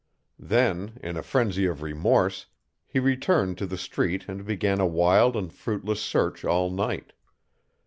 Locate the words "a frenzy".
1.15-1.67